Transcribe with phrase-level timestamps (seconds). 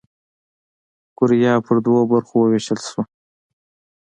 [1.17, 3.03] کوریا پر دوو برخو ووېشل شوه.